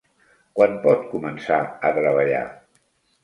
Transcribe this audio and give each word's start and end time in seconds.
Quan 0.59 0.71
pot 0.85 1.03
començar 1.11 1.59
a 1.89 1.91
treballar? 1.99 2.43